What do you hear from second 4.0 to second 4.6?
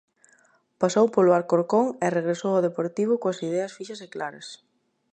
e claras.